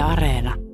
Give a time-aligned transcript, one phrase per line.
[0.00, 0.69] Areena.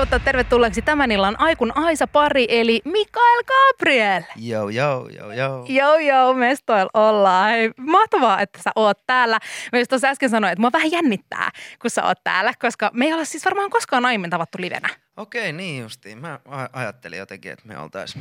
[0.00, 4.22] Toivottaa tervetulleeksi tämän illan Aikun Aisa pari, eli Mikael Gabriel.
[4.36, 5.66] Joo, joo, joo, joo.
[5.68, 7.50] Joo, joo, mestoil ollaan.
[7.50, 9.38] Hei, mahtavaa, että sä oot täällä.
[9.72, 11.50] Mä just tuossa äsken sanoin, että mua vähän jännittää,
[11.82, 14.88] kun sä oot täällä, koska me ei olla siis varmaan koskaan aiemmin tavattu livenä.
[15.16, 16.18] Okei, niin justiin.
[16.18, 16.40] Mä
[16.72, 18.18] ajattelin jotenkin, että me oltais,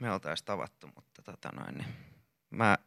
[0.00, 1.88] me oltais tavattu, mutta tota noin, niin
[2.50, 2.78] mä,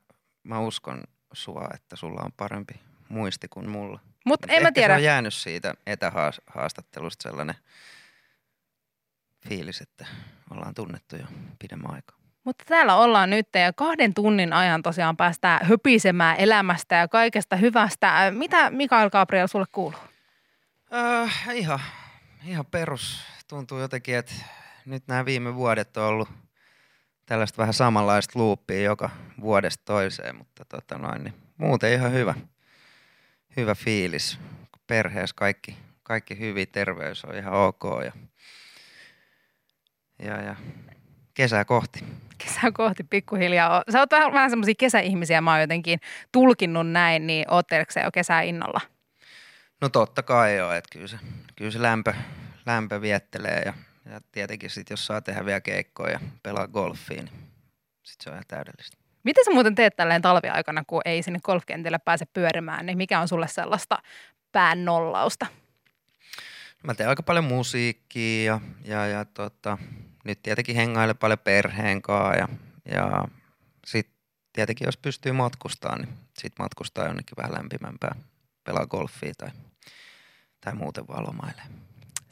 [0.43, 1.01] mä uskon
[1.33, 2.73] sua, että sulla on parempi
[3.09, 3.99] muisti kuin mulla.
[4.25, 4.93] Mutta Mut en mä ehkä tiedä.
[4.93, 7.55] se on jäänyt siitä etähaastattelusta sellainen
[9.49, 10.05] fiilis, että
[10.49, 11.25] ollaan tunnettu jo
[11.59, 12.17] pidemmän aikaa.
[12.43, 18.31] Mutta täällä ollaan nyt ja kahden tunnin ajan tosiaan päästään höpisemään elämästä ja kaikesta hyvästä.
[18.31, 19.99] Mitä Mikael Gabriel sulle kuuluu?
[20.93, 21.79] Äh, ihan,
[22.45, 23.21] ihan perus.
[23.47, 24.33] Tuntuu jotenkin, että
[24.85, 26.29] nyt nämä viime vuodet on ollut
[27.25, 29.09] tällaista vähän samanlaista loopia joka
[29.41, 32.35] vuodesta toiseen, mutta tota noin, niin muuten ihan hyvä,
[33.57, 34.39] hyvä fiilis.
[34.87, 38.11] Perheessä kaikki, kaikki hyvin, terveys on ihan ok ja,
[40.19, 40.55] ja, ja
[41.33, 41.99] kesää kohti.
[42.37, 43.83] Kesää kohti pikkuhiljaa.
[43.91, 45.99] Sä oot vähän, vähän semmoisia kesäihmisiä, mä oon jotenkin
[46.31, 48.81] tulkinnut näin, niin ootteleeko jo kesää innolla?
[49.81, 51.17] No totta kai joo, että kyllä se,
[51.55, 52.13] kyllä se lämpö,
[52.65, 53.73] lämpö viettelee ja,
[54.11, 57.35] ja tietenkin sitten jos saa tehdä vielä keikkoja ja pelaa golfia, niin
[58.03, 58.97] sitten se on ihan täydellistä.
[59.23, 63.27] Miten sä muuten teet tälleen talviaikana, kun ei sinne golfkentille pääse pyörimään, niin mikä on
[63.27, 63.97] sulle sellaista
[64.51, 65.45] pään nollausta?
[66.83, 69.77] Mä teen aika paljon musiikkia ja, ja, ja tota,
[70.25, 72.47] nyt tietenkin hengailen paljon perheen kanssa ja,
[72.85, 73.23] ja
[73.85, 74.15] sitten
[74.53, 78.15] tietenkin jos pystyy matkustamaan, niin sitten matkustaa jonnekin vähän lämpimämpää,
[78.63, 79.49] pelaa golfia tai,
[80.61, 81.65] tai muuten vaan lomailee.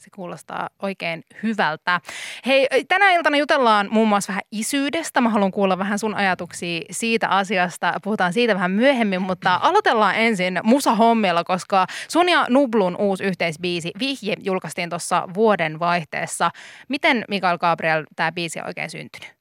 [0.04, 2.02] Se kuulostaa oikein hyvältä.
[2.46, 5.22] Hei, tänä iltana jutellaan muun muassa vähän isyydestä.
[5.22, 7.94] Mä haluan kuulla vähän sun ajatuksia siitä asiasta.
[8.04, 14.36] Puhutaan siitä vähän myöhemmin, mutta aloitellaan ensin musahommilla, koska sun ja Nublun uusi yhteisbiisi Vihje
[14.40, 16.52] julkaistiin tuossa vuoden vaihteessa.
[16.90, 19.36] Miten Mikael Gabriel tämä biisi on oikein syntynyt?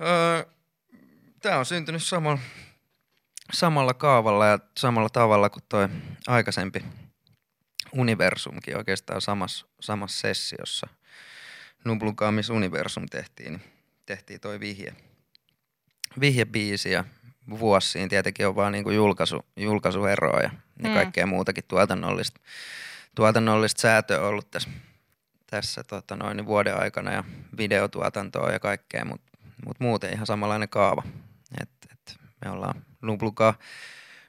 [0.00, 0.44] Öö,
[1.42, 2.38] Tämä on syntynyt samalla,
[3.52, 5.88] samalla kaavalla ja samalla tavalla kuin toi
[6.26, 6.84] aikaisempi
[7.92, 10.86] Universumkin oikeastaan samassa, samassa sessiossa.
[11.84, 13.62] Nublun missä Universum tehtiin, niin
[14.06, 14.94] tehtiin toi vihje,
[16.20, 17.04] vihjebiisi ja
[17.50, 20.50] vuosi siinä tietenkin on vaan niinku julkaisu, julkaisueroa ja,
[20.82, 20.94] ja Mm.
[20.94, 22.40] kaikkea muutakin tuotannollista,
[23.14, 24.70] tuotannollista säätöä ollut tässä,
[25.46, 27.24] tässä tota noin, niin vuoden aikana ja
[27.56, 29.32] videotuotantoa ja kaikkea, mutta
[29.66, 31.02] mut muuten ihan samanlainen kaava.
[31.60, 33.54] Et, et me ollaan Nublukaa,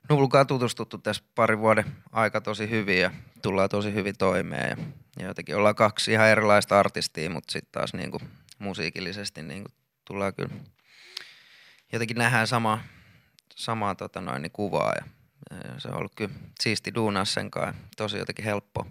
[0.09, 4.85] Nublukaa tutustuttu tässä parin vuoden aika tosi hyvin ja tullaan tosi hyvin toimeen ja,
[5.19, 8.21] ja jotenkin ollaan kaksi ihan erilaista artistia, mutta sitten taas niinku
[8.59, 9.71] musiikillisesti niinku
[10.05, 10.55] tullaan kyllä
[11.93, 12.79] jotenkin nähdään sama,
[13.55, 15.05] samaa tota noin, niin kuvaa ja,
[15.51, 18.85] ja, se on ollut kyllä siisti duunaa sen kanssa tosi jotenkin helppoa.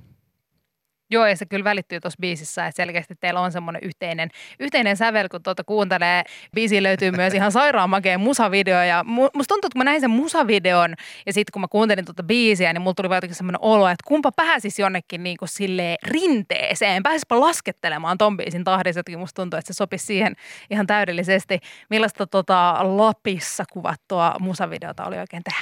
[1.12, 4.30] Joo, ja se kyllä välittyy tuossa biisissä, että selkeästi teillä on semmoinen yhteinen,
[4.60, 6.22] yhteinen sävel, kun tuota kuuntelee.
[6.54, 10.00] Biisiin löytyy myös ihan sairaan makea musavideo, ja mu- musta tuntuu, että kun mä näin
[10.00, 10.94] sen musavideon,
[11.26, 14.32] ja sitten kun mä kuuntelin tuota biisiä, niin mulla tuli jotenkin semmoinen olo, että kumpa
[14.36, 19.72] pääsisi jonnekin niin kuin silleen rinteeseen, pääsisipä laskettelemaan ton biisin tahdissa, jotenkin musta tuntuu, että
[19.72, 20.36] se sopisi siihen
[20.70, 21.58] ihan täydellisesti.
[21.90, 25.60] Millaista tota Lapissa kuvattua musavideota oli oikein tehdä?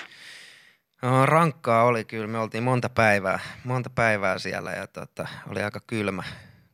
[1.03, 2.27] No, rankkaa oli kyllä.
[2.27, 6.23] Me oltiin monta päivää, monta päivää siellä ja tota, oli aika kylmä,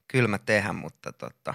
[0.09, 1.55] kylmä tehdä, mutta tota,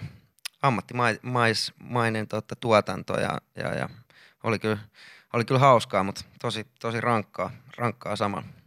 [0.61, 3.89] ammattimainen tota, tuotanto ja, ja, ja
[4.43, 4.77] oli, kyllä,
[5.33, 8.60] oli kyllä hauskaa, mutta tosi, tosi rankkaa, rankkaa samalla.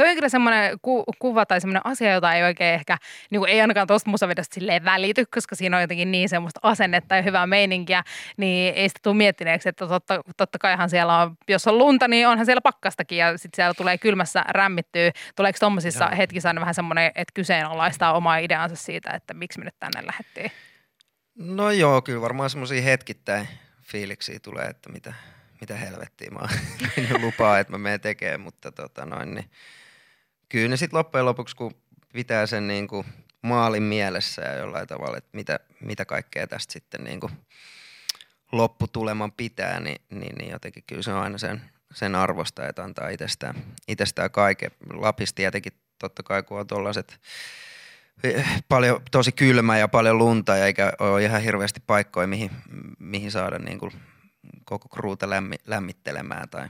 [0.00, 2.98] Toi on kyllä semmoinen ku- kuva tai semmoinen asia, jota ei oikein ehkä,
[3.30, 7.16] niin kuin ei ainakaan tuosta musavideosta silleen välity, koska siinä on jotenkin niin semmoista asennetta
[7.16, 8.02] ja hyvää meininkiä,
[8.36, 12.28] niin ei sitä tule miettineeksi, että totta, totta kaihan siellä on, jos on lunta, niin
[12.28, 15.10] onhan siellä pakkastakin ja sitten siellä tulee kylmässä rämmittyä.
[15.36, 19.78] Tuleeko tuommoisissa hetkissä aina vähän semmoinen, että kyseenalaistaa omaa ideansa siitä, että miksi me nyt
[19.78, 20.52] tänne lähdettiin?
[21.34, 23.48] No joo, kyllä varmaan semmoisia hetkittäin
[23.82, 25.12] fiiliksiä tulee, että mitä,
[25.60, 26.48] mitä helvettiä mä
[27.26, 29.50] lupaa, että mä menen tekemään, mutta tota noin, niin
[30.50, 31.74] kyllä ne sitten loppujen lopuksi, kun
[32.12, 33.06] pitää sen niin kuin
[33.42, 37.32] maalin mielessä ja jollain tavalla, että mitä, mitä kaikkea tästä sitten niin kuin
[38.52, 41.62] lopputuleman pitää, niin, niin, niin jotenkin kyllä se on aina sen,
[41.94, 43.54] sen arvosta, että antaa itsestään,
[43.88, 44.70] itsestään kaiken.
[44.92, 47.20] Lapissa tietenkin totta kai, kun on tollaset
[48.68, 52.50] paljon, tosi kylmä ja paljon lunta ja eikä ole ihan hirveästi paikkoja, mihin,
[52.98, 53.92] mihin saada niin kuin
[54.64, 56.68] koko kruuta lämmi, lämmittelemään tai,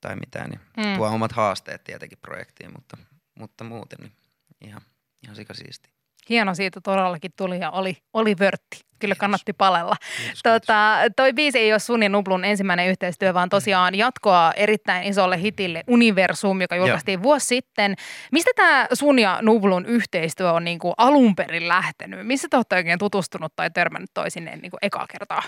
[0.00, 0.96] tai mitään, niin mm.
[0.96, 2.96] tuo omat haasteet tietenkin projektiin, mutta,
[3.38, 4.12] mutta muuten niin
[4.60, 4.82] ihan,
[5.24, 5.90] ihan sikasiisti.
[6.28, 8.86] Hieno siitä todellakin tuli ja oli, oli vörtti.
[8.98, 9.96] Kyllä kannatti palella.
[10.16, 15.04] Kiitos, Tota, toi biisi ei ole sun ja Nublun ensimmäinen yhteistyö, vaan tosiaan jatkoa erittäin
[15.04, 17.94] isolle hitille Universum, joka julkaistiin vuosi sitten.
[18.32, 22.26] Mistä tämä sun ja Nublun yhteistyö on niinku alun perin lähtenyt?
[22.26, 25.42] Missä te olette oikein tutustunut tai törmännyt toisineen niinku ekaa kertaa?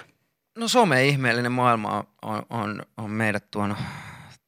[0.59, 3.79] No some-ihmeellinen maailma on, on, on meidät tuonut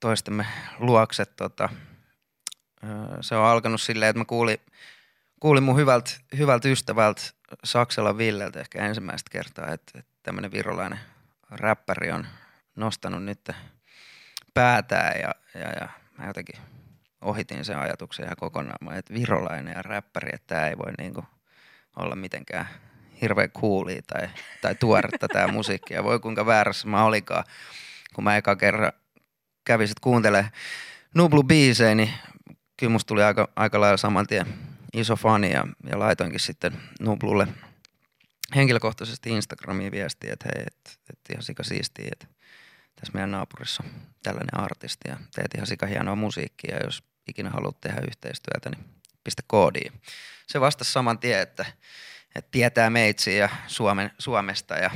[0.00, 0.46] toistemme
[0.78, 1.24] luokse.
[1.24, 1.68] Tota,
[3.20, 4.58] se on alkanut silleen, että mä kuulin,
[5.40, 7.22] kuulin mun hyvältä, hyvältä ystävältä
[7.64, 11.00] Saksella Villeltä ehkä ensimmäistä kertaa, että, että tämmöinen virolainen
[11.50, 12.26] räppäri on
[12.76, 13.50] nostanut nyt
[14.54, 15.88] päätään ja, ja, ja
[16.18, 16.60] mä jotenkin
[17.20, 21.24] ohitin sen ajatuksen ihan kokonaan, Mä, että virolainen ja räppäri, että tämä ei voi niinku
[21.96, 22.68] olla mitenkään
[23.22, 24.28] hirveän coolia tai,
[24.60, 25.94] tai tuoretta tämä musiikki.
[25.94, 27.44] Ja voi kuinka väärässä mä olikaan,
[28.14, 28.92] kun mä eka kerran
[29.64, 30.52] kävin kuuntelemaan
[31.14, 32.12] Nublu biisejä, niin
[32.80, 34.46] kyllä musta tuli aika, aika lailla saman tien
[34.92, 37.48] iso fani ja, ja laitoinkin sitten Nublulle
[38.56, 42.26] henkilökohtaisesti Instagramiin viestiä, että hei, että et ihan sika siistiä, että
[42.94, 43.90] tässä meidän naapurissa on
[44.22, 48.84] tällainen artisti ja teet ihan sika hienoa musiikkia ja jos ikinä haluat tehdä yhteistyötä, niin
[49.24, 49.92] pistä koodiin.
[50.46, 51.66] Se vastasi saman tien, että,
[52.34, 54.90] että tietää meitsiä ja Suomen, Suomesta ja,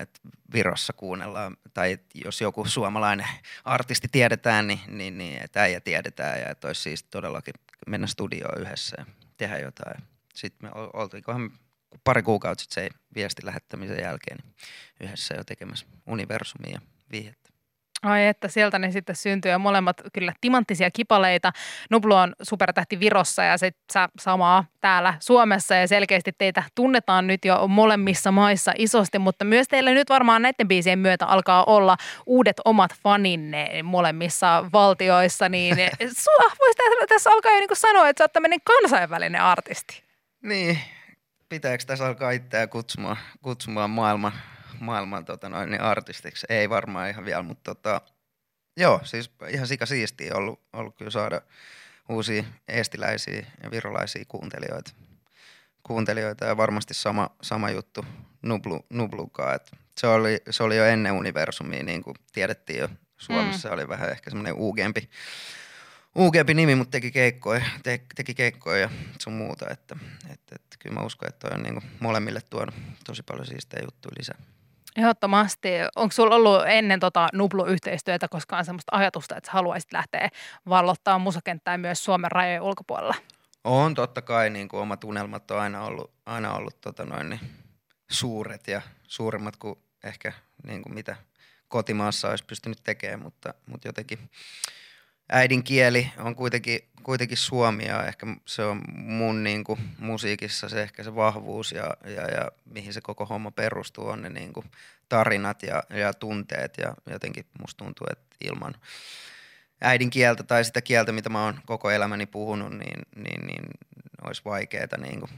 [0.00, 0.20] että
[0.52, 3.26] Virossa kuunnellaan, tai jos joku suomalainen
[3.64, 7.54] artisti tiedetään, niin, niin, niin että äijä tiedetään ja että olisi siis todellakin
[7.86, 9.06] mennä studioon yhdessä ja
[9.36, 10.02] tehdä jotain.
[10.34, 11.50] Sitten me oltiinkohan
[12.04, 14.54] pari kuukautta sitten se viesti lähettämisen jälkeen niin
[15.00, 16.80] yhdessä jo tekemässä universumia ja
[17.12, 17.53] vihjettä.
[18.04, 21.52] Ai että sieltä ne sitten syntyy ja molemmat kyllä timanttisia kipaleita.
[21.90, 27.68] Nublu on supertähti Virossa ja sitten samaa täällä Suomessa ja selkeästi teitä tunnetaan nyt jo
[27.68, 31.96] molemmissa maissa isosti, mutta myös teillä nyt varmaan näiden biisien myötä alkaa olla
[32.26, 35.76] uudet omat faninne molemmissa valtioissa, niin
[36.60, 40.02] voisi tässä alkaa jo niin sanoa, että sä oot tämmöinen kansainvälinen artisti.
[40.42, 40.78] Niin,
[41.48, 44.32] pitääkö tässä alkaa itseä kutsumaan, kutsumaan maailman
[44.80, 46.46] maailman tota noin, niin artistiksi.
[46.48, 48.00] Ei varmaan ihan vielä, mutta tota,
[48.76, 51.40] joo, siis ihan sika siistiä ollut, ollut kyllä saada
[52.08, 54.92] uusia estiläisiä ja virolaisia kuuntelijoita.
[55.82, 58.06] kuuntelijoita ja varmasti sama, sama juttu
[58.42, 59.54] Nublu, Nublukaan.
[59.54, 63.74] Et se, oli, se oli jo ennen universumia, niin kuin tiedettiin jo Suomessa, mm.
[63.74, 65.10] oli vähän ehkä semmoinen uugempi,
[66.14, 69.70] uugempi nimi, mutta teki keikkoja, te, teki keikkoja ja sun muuta.
[69.70, 69.96] Että,
[70.32, 72.74] että, että kyllä mä uskon, että toi on niin kuin molemmille tuonut
[73.06, 74.38] tosi paljon siistejä juttuja lisää.
[74.96, 75.68] Ehdottomasti.
[75.96, 80.28] Onko sulla ollut ennen tota Nublu-yhteistyötä koskaan sellaista ajatusta, että sä haluaisit lähteä
[80.68, 83.14] vallottaa musakenttää myös Suomen rajojen ulkopuolella?
[83.64, 87.40] On totta kai, niin kuin omat unelmat on aina ollut, aina ollut tota noin, niin
[88.10, 90.32] suuret ja suuremmat kuin ehkä
[90.66, 91.16] niin kuin mitä
[91.68, 94.18] kotimaassa olisi pystynyt tekemään, mutta, mutta jotenkin
[95.28, 101.02] äidinkieli on kuitenkin, kuitenkin suomi ja ehkä se on mun niin kuin, musiikissa se ehkä
[101.02, 104.66] se vahvuus ja, ja, ja mihin se koko homma perustuu on ne niin kuin,
[105.08, 108.74] tarinat ja, ja tunteet ja jotenkin musta tuntuu, että ilman
[109.80, 113.64] äidinkieltä tai sitä kieltä, mitä mä oon koko elämäni puhunut, niin, niin, niin
[114.24, 115.30] olisi vaikeaa niin kuin,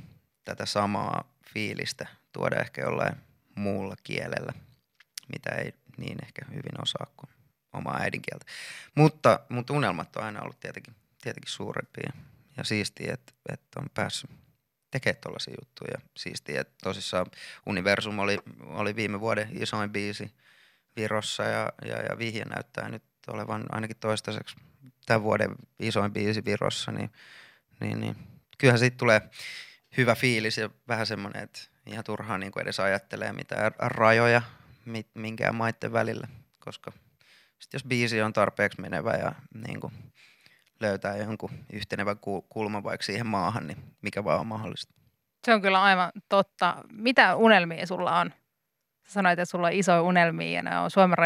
[0.45, 1.25] tätä samaa
[1.55, 3.17] fiilistä tuoda ehkä jollain
[3.55, 4.53] muulla kielellä,
[5.33, 7.36] mitä ei niin ehkä hyvin osaa kuin
[7.73, 8.47] omaa äidinkieltä.
[8.95, 12.13] Mutta, mutta unelmat on aina ollut tietenkin, tietenkin suurempia
[12.57, 14.31] ja siistiä, että, että on päässyt
[14.91, 15.91] tekemään tuollaisia juttuja.
[15.95, 17.27] Ja siistiä, että tosissaan
[17.67, 20.35] Universum oli, oli viime vuoden isoin biisi
[20.97, 24.57] Virossa ja, ja, ja vihje näyttää nyt olevan ainakin toistaiseksi
[25.07, 27.11] tämän vuoden isoin biisi Virossa, niin,
[27.81, 28.17] niin, niin
[28.59, 29.31] kyllähän siitä tulee
[29.97, 34.43] hyvä fiilis ja vähän semmoinen, että ihan turhaan niin edes ajattelee mitään rajoja
[35.15, 36.29] minkään maiden välillä,
[36.61, 36.93] koska–
[37.59, 39.33] sitten jos biisi on tarpeeksi menevä ja
[39.67, 39.93] niin kuin
[40.81, 42.17] löytää jonkun yhtenevän
[42.49, 44.95] kulman vaikka siihen maahan, niin mikä vaan on mahdollista.
[45.45, 46.85] Se on kyllä aivan totta.
[46.93, 48.33] Mitä unelmia sulla on?
[49.05, 51.17] Sä sanoit, että sulla on isoja unelmia ja ne on Suomen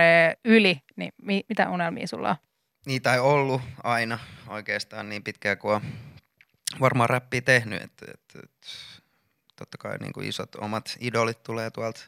[0.44, 2.36] yli, niin mi- mitä unelmia sulla on?
[2.86, 4.18] Niitä ei ollut aina
[4.48, 5.82] oikeastaan niin pitkään kuin on
[6.80, 7.82] varmaan räppiä tehnyt.
[7.82, 8.68] Että, että, että,
[9.56, 12.00] totta kai niin kuin isot omat idolit tulee tuolta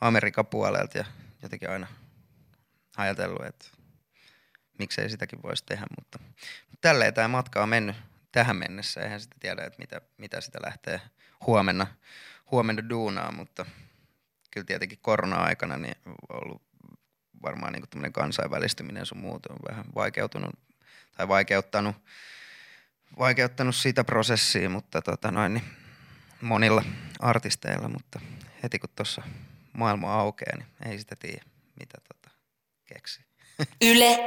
[0.00, 1.04] Amerikan puolelta ja
[1.42, 1.86] jotenkin aina–
[2.96, 3.66] ajatellut, että
[4.78, 6.18] miksei sitäkin voisi tehdä, mutta,
[6.80, 7.96] tälleen tämä matka on mennyt
[8.32, 9.00] tähän mennessä.
[9.00, 11.00] Eihän sitä tiedä, että mitä, mitä sitä lähtee
[11.46, 11.86] huomenna,
[12.50, 13.66] huomenna duunaa, mutta
[14.50, 16.62] kyllä tietenkin korona-aikana niin on ollut
[17.42, 20.58] varmaan niin kansainvälistyminen sun muuta on vähän vaikeutunut
[21.16, 21.96] tai vaikeuttanut,
[23.18, 25.64] vaikeuttanut sitä prosessia, mutta tota noin, niin
[26.40, 26.84] monilla
[27.20, 28.20] artisteilla, mutta
[28.62, 29.22] heti kun tuossa
[29.72, 31.42] maailma aukeaa, niin ei sitä tiedä,
[31.80, 32.11] mitä tota,
[32.94, 33.20] keksi.
[33.82, 34.18] Yle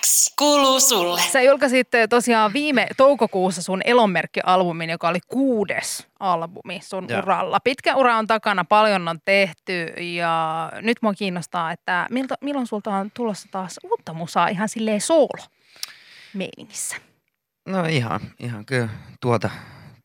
[0.00, 1.20] X kuuluu sulle.
[1.20, 7.18] Sä julkaisit eh, tosiaan viime toukokuussa sun Elonmerkki-albumin, joka oli kuudes albumi sun Joo.
[7.18, 7.60] uralla.
[7.60, 12.90] Pitkä ura on takana, paljon on tehty ja nyt mua kiinnostaa, että miltä, milloin sulta
[12.90, 15.44] on tulossa taas uutta musaa ihan silleen soolo
[16.34, 16.96] meiningissä.
[17.68, 18.88] No ihan, ihan kyllä
[19.20, 19.50] tuota,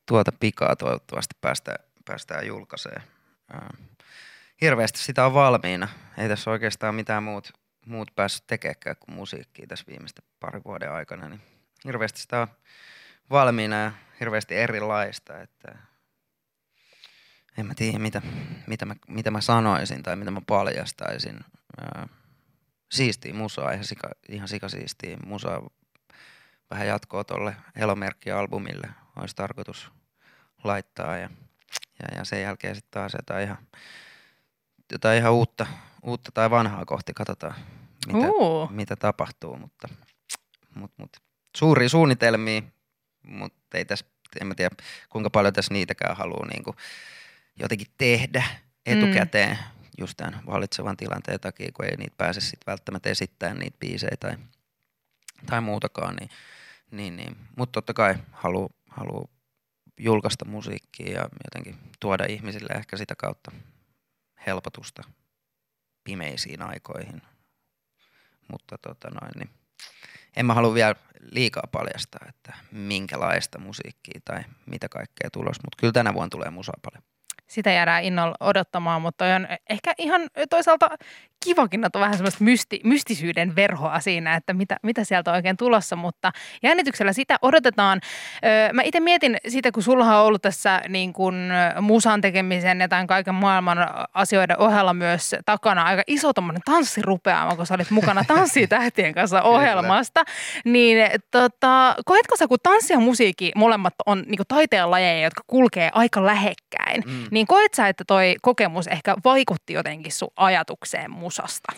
[0.08, 3.02] tuota pikaa toivottavasti päästään, päästään julkaiseen.
[4.62, 5.88] Hirveästi sitä on valmiina.
[6.18, 7.54] Ei tässä oikeastaan mitään muut,
[7.88, 11.30] muut päässyt tekemään kuin musiikkia tässä viimeisten parin vuoden aikana.
[11.30, 11.42] Niin
[11.86, 12.48] hirveästi sitä on
[13.30, 15.42] valmiina ja hirveästi erilaista.
[15.42, 15.78] Että
[17.58, 18.22] en mä tiedä, mitä,
[18.68, 21.40] mitä, mä, mitä mä sanoisin tai mitä mä paljastaisin.
[22.92, 25.70] Siistiä musaa, ihan, sika, ihan sikasiistiä musaa
[26.70, 29.92] vähän jatkoa tuolle Elomerkki-albumille olisi tarkoitus
[30.64, 31.30] laittaa ja,
[32.00, 33.58] ja, ja sen jälkeen sitten taas jotain ihan,
[34.92, 35.68] jotain ihan uutta,
[36.04, 37.56] uutta tai vanhaa kohti, katsotaan
[38.14, 38.28] mitä,
[38.70, 39.88] mitä tapahtuu, mutta,
[40.76, 41.20] mutta, mutta
[41.58, 42.62] suuria suunnitelmia,
[43.24, 44.06] mutta ei tässä,
[44.42, 44.76] en mä tiedä
[45.10, 46.76] kuinka paljon tässä niitäkään haluaa niin kuin
[47.60, 48.44] jotenkin tehdä
[48.86, 49.86] etukäteen mm.
[49.98, 54.38] just tämän vallitsevan tilanteen takia, kun ei niitä pääse sitten välttämättä esittämään niitä biisejä tai,
[55.46, 56.30] tai muutakaan, niin,
[56.92, 57.38] niin, niin.
[57.56, 59.30] mutta totta kai haluaa haluu
[60.00, 63.52] julkaista musiikkia ja jotenkin tuoda ihmisille ehkä sitä kautta
[64.48, 65.04] helpotusta
[66.04, 67.22] pimeisiin aikoihin.
[68.52, 69.50] Mutta tota noin, niin
[70.36, 70.96] en mä halua vielä
[71.32, 76.80] liikaa paljastaa, että minkälaista musiikkia tai mitä kaikkea tulos, mutta kyllä tänä vuonna tulee musaa
[76.82, 77.04] paljon.
[77.48, 80.90] Sitä jäädään innolla odottamaan, mutta on ehkä ihan toisaalta
[81.46, 85.58] kivakin, että on vähän semmoista mysti, mystisyyden verhoa siinä, että mitä, mitä sieltä on oikein
[85.58, 86.32] tulossa, mutta
[86.64, 88.02] jännityksellä sitä odotetaan.
[88.46, 91.36] Öö, mä itse mietin sitä, kun sulla on ollut tässä niin kuin
[91.82, 93.78] musan tekemisen ja tämän kaiken maailman
[94.14, 100.24] asioiden ohella myös takana aika iso tommonen tanssirupeama, kun sä olit mukana Tanssitähtien kanssa ohjelmasta,
[100.66, 100.98] niin
[101.32, 106.26] tota, koetko sä, kun tanssi ja musiikki molemmat on niin taiteen lajeja, jotka kulkee aika
[106.26, 107.27] lähekkäin, mm.
[107.32, 111.74] Niin koet sä, että toi kokemus ehkä vaikutti jotenkin sun ajatukseen musasta?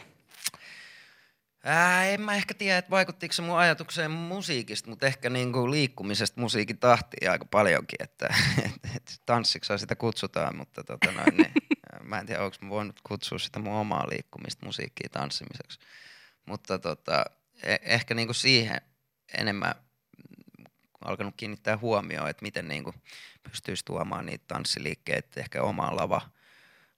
[1.64, 6.42] Ää, en mä ehkä tiedä, että vaikuttiko se mun ajatukseen musiikista, mutta ehkä niinku liikkumisesta
[6.42, 8.28] musiikin tahtiin aika paljonkin, että
[8.66, 11.52] et, et, tanssiksi sitä kutsutaan, mutta tota noin, niin,
[12.10, 15.80] mä en tiedä, onko mä voinut kutsua sitä mun omaa liikkumista musiikkiin tanssimiseksi.
[16.46, 17.26] Mutta tota,
[17.64, 18.82] e- ehkä niinku siihen
[19.38, 19.76] enemmän
[21.06, 22.94] alkanut kiinnittää huomioon, että miten niinku
[23.44, 26.22] pystyisi tuomaan niitä tanssiliikkeitä ehkä omaan lava,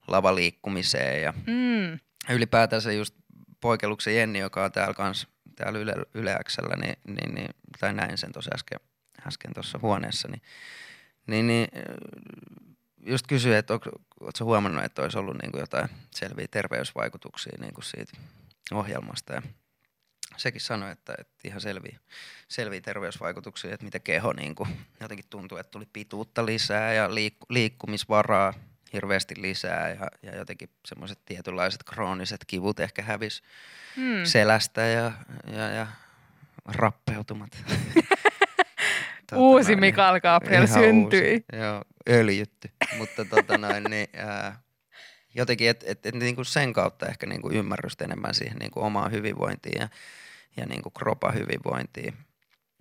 [0.07, 1.99] lavaliikkumiseen ja Mm.
[2.35, 3.15] ylipäätänsä just
[3.61, 8.17] poikeluksen Jenni, joka on täällä kans, täällä Yle, Yle Xllä, niin, niin, niin, tai näin
[8.17, 8.79] sen tuossa äsken,
[9.27, 10.41] äsken tuossa huoneessa, niin,
[11.27, 11.67] niin, niin
[13.05, 17.85] just kysyi, että oletko huomannut, että olisi ollut niin kuin jotain selviä terveysvaikutuksia niin kuin
[17.85, 18.17] siitä
[18.71, 19.41] ohjelmasta ja
[20.37, 21.99] sekin sanoi, että, että ihan selviä,
[22.47, 24.69] selviä terveysvaikutuksia, että miten keho niin kuin,
[24.99, 28.53] jotenkin tuntuu, että tuli pituutta lisää ja liikku, liikkumisvaraa
[28.93, 33.43] hirveästi lisää ja, ja jotenkin semmoiset tietynlaiset krooniset kivut ehkä hävis
[33.95, 34.23] Mm.
[34.25, 35.11] selästä ja,
[35.53, 35.87] ja, ja
[36.65, 37.49] rappeutumat.
[39.27, 41.33] Tota Uusi noin, Mikael Gabriel syntyi.
[41.33, 42.69] Uusi, joo, öljytty.
[42.97, 44.59] Mutta tota noin, niin, ää,
[45.35, 49.81] jotenkin, että et, et, niinku sen kautta ehkä niinku ymmärrystä enemmän siihen niinku omaan hyvinvointiin
[49.81, 49.89] ja,
[50.57, 52.13] ja niinku kropan hyvinvointiin.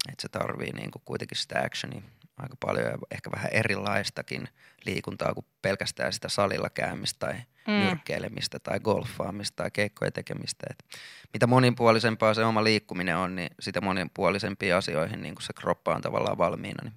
[0.08, 2.02] Että se tarvii niinku kuitenkin sitä actionia
[2.36, 4.48] aika paljon ja ehkä vähän erilaistakin
[4.84, 7.34] liikuntaa kuin pelkästään sitä salilla käymistä tai
[7.66, 7.72] Mm.
[7.72, 10.66] nyrkkeilemistä tai golfaamista tai keikkojen tekemistä.
[10.70, 10.84] Et
[11.32, 16.00] mitä monipuolisempaa se oma liikkuminen on, niin sitä monipuolisempiin asioihin niin kun se kroppa on
[16.00, 16.82] tavallaan valmiina.
[16.84, 16.94] Niin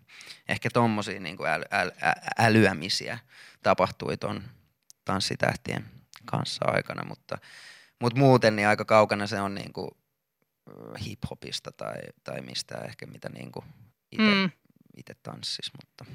[0.50, 3.20] ehkä tommosia niin äly, äly, ä- älyämisiä
[3.64, 4.44] tapahtui ton
[5.06, 5.86] tanssitähtien
[6.26, 7.38] kanssa aikana, mutta,
[8.02, 9.90] mutta muuten niin aika kaukana se on niin kuin
[11.06, 13.66] hip-hopista tai, tai mistään ehkä mitä niin kuin
[14.12, 14.52] itse Mm.
[15.24, 16.06] tanssis, mutta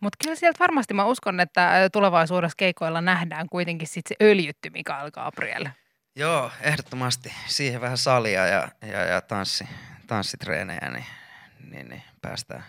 [0.00, 5.10] Mutta kyllä sieltä varmasti mä uskon, että tulevaisuudessa keikoilla nähdään kuitenkin sit se öljytty Mikael
[5.10, 5.68] Gabriel.
[6.16, 7.32] Joo, ehdottomasti.
[7.46, 9.64] Siihen vähän salia ja, ja, ja tanssi,
[10.06, 11.06] tanssitreenejä, niin,
[11.70, 12.64] niin, niin päästään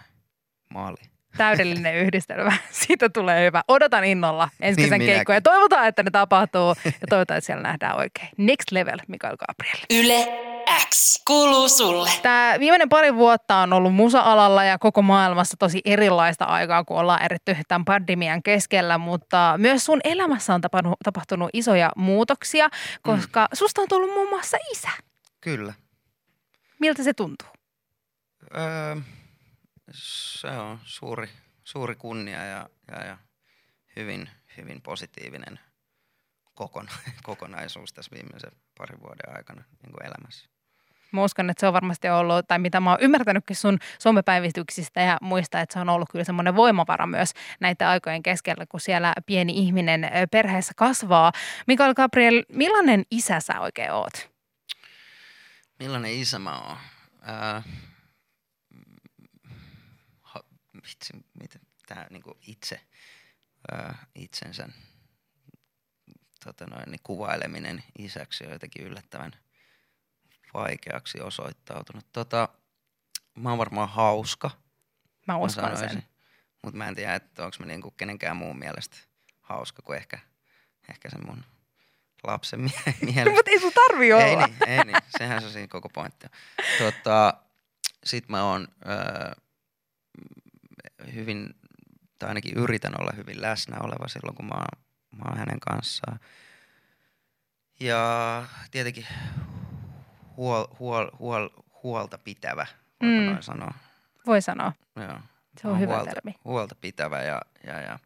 [0.69, 1.11] maaliin.
[1.37, 2.51] Täydellinen yhdistelmä.
[2.85, 3.63] Siitä tulee hyvä.
[3.67, 5.15] Odotan innolla ensi Niin kesän minäkin.
[5.15, 5.41] keikkoja.
[5.41, 8.29] Toivotaan, että ne tapahtuu ja toivotaan, että siellä nähdään oikein.
[8.37, 9.77] Next level, Mikael Gabriel.
[9.89, 10.27] Yle
[10.89, 12.09] X kuuluu sulle.
[12.21, 17.23] Tämä viimeinen pari vuotta on ollut musa-alalla ja koko maailmassa tosi erilaista aikaa, kun ollaan
[17.23, 22.69] eritty tämän pandemian keskellä, mutta myös sun elämässä on tapahtunut, tapahtunut isoja muutoksia,
[23.01, 23.47] koska mm.
[23.55, 24.89] susta on tullut muun muassa isä.
[25.41, 25.73] Kyllä.
[26.79, 27.47] Miltä se tuntuu?
[28.57, 28.95] Öö,
[29.93, 31.29] se on suuri,
[31.63, 33.17] suuri kunnia ja, ja, ja
[33.95, 35.59] hyvin, hyvin positiivinen
[36.53, 36.91] kokona,
[37.23, 40.49] kokonaisuus tässä viimeisen parin vuoden aikana niin kuin elämässä.
[41.11, 45.17] Mä uskon, että se on varmasti ollut, tai mitä mä oon ymmärtänytkin sun somepäivityksistä ja
[45.21, 49.53] muista, että se on ollut kyllä semmoinen voimavara myös näiden aikojen keskellä, kun siellä pieni
[49.57, 51.31] ihminen perheessä kasvaa.
[51.67, 54.31] Mikael Gabriel, millainen isä sä oikein oot?
[55.79, 56.77] Millainen isä mä oon?
[57.21, 57.63] Ää,
[61.01, 62.81] vitsi, miten tää niinku itse,
[64.15, 64.69] itsensä
[66.45, 69.31] tota noin, niin kuvaileminen isäksi on jotenkin yllättävän
[70.53, 72.05] vaikeaksi osoittautunut.
[72.11, 72.49] Tota,
[73.35, 74.51] mä oon varmaan hauska.
[75.27, 76.03] Mä uskon sen.
[76.63, 78.97] Mutta mä en tiedä, että onko mä niinku kenenkään muun mielestä
[79.41, 80.19] hauska kuin ehkä,
[80.89, 81.43] ehkä sen mun
[82.23, 83.29] lapsen mie- mielestä.
[83.29, 84.25] Mutta ei sun tarvi olla.
[84.25, 84.97] Ei niin, ei niin.
[85.17, 86.27] Sehän se on siinä koko pointti.
[86.79, 87.33] Tota,
[88.03, 89.31] sit mä oon öö,
[91.13, 91.55] hyvin,
[92.19, 94.83] tai ainakin yritän olla hyvin läsnä oleva silloin, kun mä oon,
[95.17, 96.19] mä oon hänen kanssaan.
[97.79, 99.07] Ja tietenkin
[100.37, 101.49] huol, huol, huol,
[101.83, 102.65] huolta pitävä,
[103.01, 103.25] voiko Mm.
[103.25, 103.73] noin sanoa.
[104.25, 104.73] Voi sanoa.
[104.95, 105.19] Joo.
[105.61, 106.35] Se on oon hyvä huolta, termi.
[106.45, 107.99] Huolta pitävä ja, ja, ja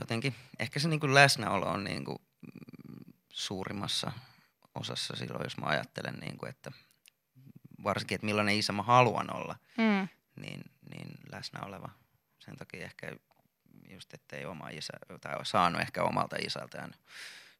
[0.00, 4.12] jotenkin ehkä se niinku läsnäolo on niinku mm, suurimmassa
[4.74, 6.72] osassa silloin, jos mä ajattelen, niinku, että
[7.84, 10.08] varsinkin, että millainen isä mä haluan olla, Mm.
[10.36, 10.60] niin,
[10.94, 11.88] niin läsnä oleva.
[12.38, 13.12] Sen takia ehkä
[13.88, 16.94] just, ettei oma isä, tai saanut ehkä omalta isältään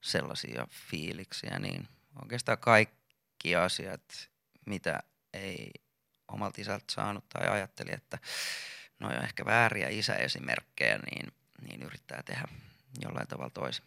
[0.01, 1.89] sellaisia fiiliksiä, niin
[2.23, 4.31] oikeastaan kaikki asiat,
[4.67, 5.71] mitä ei
[6.29, 8.19] omalta isältä saanut tai ajatteli, että
[8.99, 11.33] no on ehkä vääriä isäesimerkkejä, niin,
[11.69, 12.49] niin yrittää tehdä
[13.01, 13.85] jollain tavalla toisin.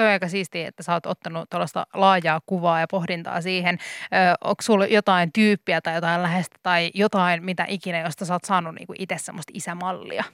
[0.00, 3.78] Toi on aika siistiä, että sä oot ottanut tuollaista laajaa kuvaa ja pohdintaa siihen.
[4.04, 8.44] Ö, onko sulla jotain tyyppiä tai jotain lähestä tai jotain, mitä ikinä, josta sä oot
[8.44, 10.24] saanut niinku itse semmoista isämallia?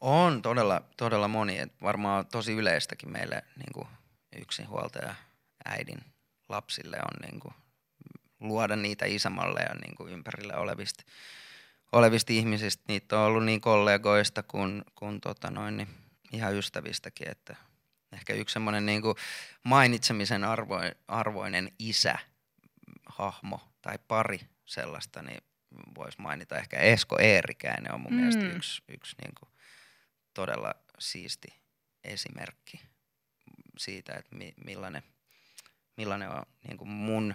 [0.00, 3.88] On todella, todella moni, että varmaan tosi yleistäkin meille niin kuin
[4.36, 5.14] yksinhuoltaja
[5.64, 5.98] äidin
[6.48, 7.54] lapsille on niin kuin,
[8.40, 11.04] luoda niitä isämalleja niin kuin ympärillä olevista,
[11.92, 12.84] olevista ihmisistä.
[12.88, 15.88] Niitä on ollut niin kollegoista kuin, kuin tota noin, niin
[16.32, 17.56] ihan ystävistäkin, että
[18.14, 19.02] ehkä yksi semmoinen niin
[19.62, 20.78] mainitsemisen arvo,
[21.08, 22.18] arvoinen isä,
[23.06, 25.40] hahmo tai pari sellaista, niin
[25.94, 28.18] voisi mainita ehkä Esko Eerikäinen on mun mm.
[28.18, 29.50] mielestä yksi, yksi niin kuin
[30.34, 31.48] todella siisti
[32.04, 32.80] esimerkki
[33.78, 35.02] siitä, että mi, millainen,
[35.96, 37.34] millainen on niin kuin mun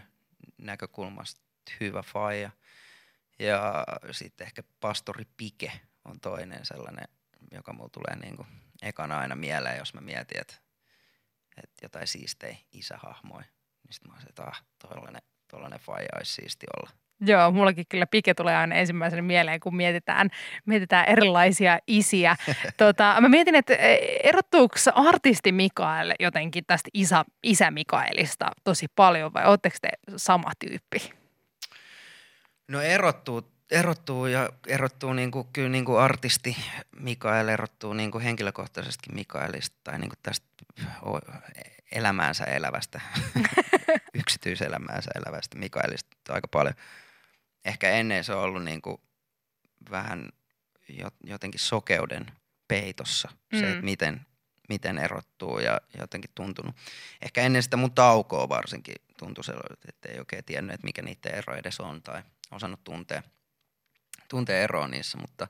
[0.57, 1.41] näkökulmasta
[1.79, 2.51] hyvä faija.
[3.39, 5.71] Ja sitten ehkä pastori Pike
[6.05, 7.07] on toinen sellainen,
[7.51, 8.47] joka mulla tulee niin kuin
[8.81, 10.55] ekana aina mieleen, jos mä mietin, että,
[11.63, 13.45] että jotain siistejä isähahmoja.
[13.83, 16.91] Niin sitten mä oon se, että ah, tollainen, tollainen faija olisi siisti olla.
[17.21, 20.29] Joo, mullakin kyllä pike tulee aina ensimmäisenä mieleen, kun mietitään,
[20.65, 22.35] mietitään erilaisia isiä.
[22.77, 23.73] tota, mä mietin, että
[24.23, 31.13] erottuuko artisti Mikael jotenkin tästä isä, isä Mikaelista tosi paljon vai ootteko te sama tyyppi?
[32.67, 36.57] No erottuu, erottuu ja erottuu niinku, kyllä niinku artisti
[36.99, 40.47] Mikael erottuu niinku henkilökohtaisesti Mikaelista tai niinku tästä
[41.05, 41.39] o-
[41.91, 43.01] elämäänsä elävästä,
[44.13, 46.75] yksityiselämäänsä elävästä Mikaelista aika paljon.
[47.65, 49.01] Ehkä ennen se on ollut niinku
[49.91, 50.29] vähän
[50.89, 52.25] jo- jotenkin sokeuden
[52.67, 53.29] peitossa
[53.59, 53.69] se, Mm.
[53.71, 54.25] että miten,
[54.69, 56.75] miten erottuu ja jotenkin tuntunut.
[57.21, 61.35] Ehkä ennen sitä mun taukoa varsinkin tuntui sellaiselta, että ei oikein tiennyt, että mikä niiden
[61.35, 63.23] ero edes on tai osannut tuntea,
[64.29, 65.47] tuntea eroa niissä, mutta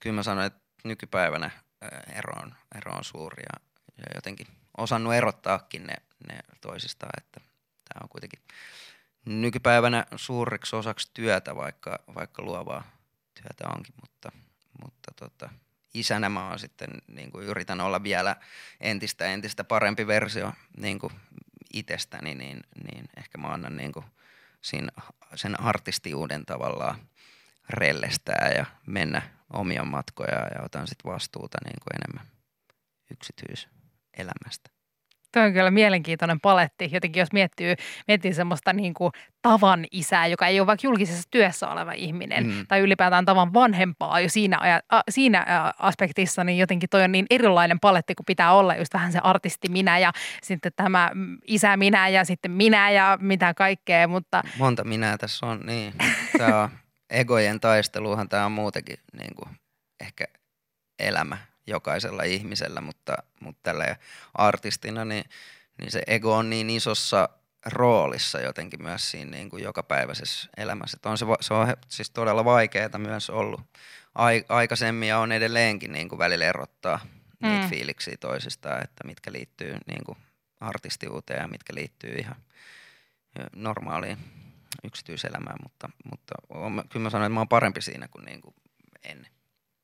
[0.00, 3.60] kyllä mä sanoin, että nykypäivänä ää, ero on, ero on suuri ja,
[3.98, 4.46] ja jotenkin
[4.76, 5.94] osannut erottaakin ne,
[6.28, 7.40] ne toisistaan, että
[7.88, 8.42] tämä on kuitenkin
[9.24, 12.84] nykypäivänä suureksi osaksi työtä, vaikka, vaikka luovaa
[13.34, 14.32] työtä onkin, mutta,
[14.82, 15.48] mutta tota,
[15.94, 18.36] isänä mä oon sitten, niin kuin yritän olla vielä
[18.80, 21.12] entistä entistä parempi versio niin kuin
[21.72, 22.60] itsestäni, niin,
[22.92, 24.04] niin ehkä mä annan niin kuin
[24.60, 24.88] siinä,
[25.34, 27.08] sen artistiuden tavallaan
[27.70, 29.22] rellestää ja mennä
[29.52, 32.32] omia matkoja ja otan sitten vastuuta niin kuin enemmän
[33.10, 34.70] yksityiselämästä.
[35.32, 36.88] Tuo on kyllä mielenkiintoinen paletti.
[36.92, 37.76] Jotenkin jos miettii,
[38.08, 42.66] miettii semmoista niin kuin tavan isää, joka ei ole vaikka julkisessa työssä oleva ihminen, mm.
[42.68, 47.26] Tai ylipäätään tavan vanhempaa jo siinä, aja, a, siinä aspektissa, niin jotenkin toi on niin
[47.30, 51.10] erilainen paletti, kun pitää olla just vähän se artisti minä ja sitten tämä
[51.46, 55.94] isä minä ja sitten minä ja mitä kaikkea, mutta Monta minä tässä on, niin.
[56.38, 56.70] Tämä on
[57.12, 59.48] egojen taisteluhan tämä on muutenkin niin kuin
[60.00, 60.24] ehkä
[60.98, 63.96] elämä jokaisella ihmisellä, mutta, mutta tällä
[64.34, 65.24] artistina niin,
[65.78, 67.28] niin se ego on niin isossa
[67.66, 70.98] roolissa jotenkin myös siinä niin kuin jokapäiväisessä elämässä.
[71.04, 73.60] On se, se on siis todella vaikeaa myös ollut
[74.14, 77.00] ai, aikaisemmin ja on edelleenkin niin kuin välillä erottaa
[77.40, 77.70] niitä Mm.
[77.70, 80.18] fiiliksiä toisistaan, että mitkä liittyy niin kuin
[80.60, 82.36] artistiuuteen ja mitkä liittyy ihan,
[83.56, 84.18] normaaliin
[84.84, 88.54] yksityiselämään, mutta, mutta on, kyllä mä sanoin, että mä oon parempi siinä kuin, niin kuin
[89.04, 89.32] ennen.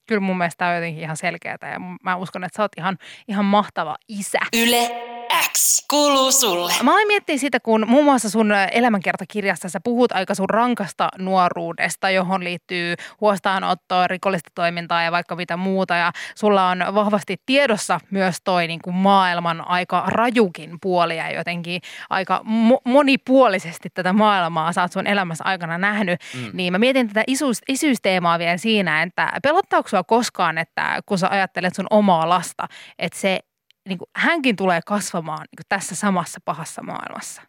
[0.07, 2.99] Kyllä mun mielestä tämä on jotenkin ihan selkeää ja mä uskon, että sä oot ihan,
[3.29, 4.39] ihan mahtava isä.
[4.57, 5.18] Yle
[5.53, 6.73] X kuuluu sulle.
[6.83, 12.11] Mä aloin miettiä sitä, kun muun muassa sun elämänkertakirjassa sä puhut aika sun rankasta nuoruudesta,
[12.11, 15.95] johon liittyy huostaanottoa, rikollista toimintaa ja vaikka mitä muuta.
[15.95, 21.81] Ja sulla on vahvasti tiedossa myös toi niin kuin maailman aika rajukin puoli ja jotenkin
[22.11, 26.21] aika mo- monipuolisesti tätä maailmaa sä oot sun elämässä aikana nähnyt.
[26.35, 26.51] Mm.
[26.53, 31.29] Niin mä mietin tätä isyys- isyysteemaa vielä siinä, että pelottaako sua koskaan, että kun sä
[31.31, 33.41] ajattelet sun omaa lasta, että se
[33.89, 37.43] niin kuin, hänkin tulee kasvamaan niin kuin tässä samassa pahassa maailmassa.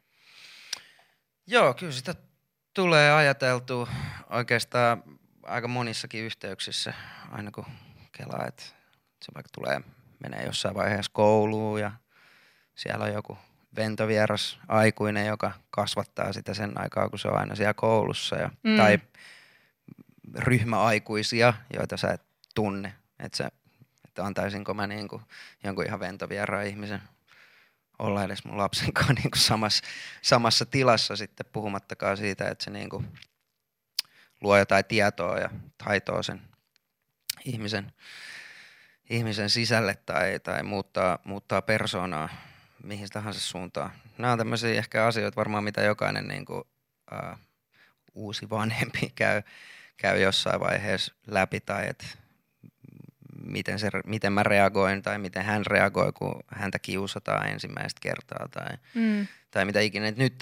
[1.48, 2.16] Joo, kyllä sitä
[2.74, 3.90] tulee ajateltu
[4.30, 5.04] oikeastaan
[5.44, 6.94] aika monissakin yhteyksissä,
[7.32, 7.66] aina kun
[8.12, 8.64] kelaa, että
[9.26, 9.82] se vaikka tulee,
[10.20, 11.92] menee jossain vaiheessa kouluun ja
[12.76, 13.38] siellä on joku
[13.76, 18.36] ventovieras aikuinen, joka kasvattaa sitä sen aikaa, kun se on aina siellä koulussa.
[18.36, 18.78] Ja, mm.
[18.78, 19.00] Tai
[20.36, 22.22] ryhmäaikuisia, joita sä et
[22.56, 22.94] tunne.
[23.20, 23.52] Että sä
[24.20, 25.22] että antaisinko mä niin kuin
[25.64, 27.02] jonkun ihan ventovieraan ihmisen
[28.00, 29.84] olla edes mun lapsen kanssa niin kuin samassa,
[30.22, 33.08] samassa tilassa sitten puhumattakaan siitä, että se niin kuin
[34.42, 35.50] luo jotain tietoa ja
[35.84, 36.42] taitoa sen
[37.46, 37.94] ihmisen,
[39.10, 42.30] ihmisen sisälle tai, tai muuttaa, muuttaa persoonaa
[42.84, 43.92] mihin tahansa suuntaan.
[44.18, 46.64] Nämä on tämmöisiä ehkä asioita varmaan, mitä jokainen niin kuin,
[47.12, 47.38] uh,
[48.16, 49.42] uusi vanhempi käy,
[49.98, 52.06] käy jossain vaiheessa läpi tai että
[53.46, 58.78] miten, se, miten mä reagoin tai miten hän reagoi, kun häntä kiusataan ensimmäistä kertaa tai,
[58.94, 59.28] mm.
[59.52, 60.08] tai mitä ikinä.
[60.08, 60.34] Et nyt,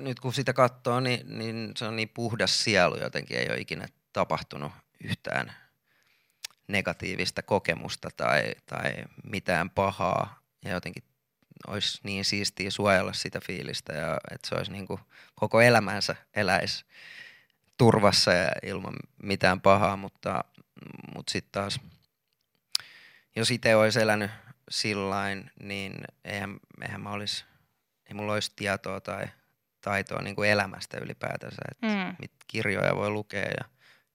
[0.00, 3.86] nyt kun sitä katsoo, niin, niin se on niin puhdas sielu jotenkin, ei ole ikinä
[4.12, 4.72] tapahtunut
[5.04, 5.52] yhtään
[6.68, 8.92] negatiivista kokemusta tai, tai
[9.24, 11.04] mitään pahaa ja jotenkin
[11.66, 15.00] olisi niin siistiä suojella sitä fiilistä ja että se olisi niin kuin
[15.34, 16.84] koko elämänsä eläisi
[17.78, 20.44] turvassa ja ilman mitään pahaa, mutta,
[21.14, 21.80] mutta sitten taas–
[23.36, 24.30] jos itse olisi elänyt
[24.70, 27.44] sillain, niin eihän, eihän mä olisi,
[28.06, 29.26] ei mulla olisi tietoa tai
[29.80, 31.62] taitoa niin kuin elämästä ylipäätänsä.
[31.70, 32.16] Että mm.
[32.20, 33.64] mit kirjoja voi lukea ja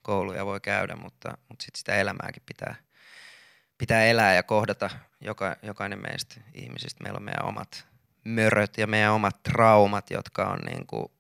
[0.02, 2.76] kouluja voi käydä, mutta, mutta sit sitä elämääkin pitää,
[3.78, 4.90] pitää elää ja kohdata
[5.22, 7.04] joka, jokainen meistä ihmisistä.
[7.04, 7.88] Meillä on meidän omat
[8.24, 11.12] möröt ja meidän omat traumat, jotka on niin kuin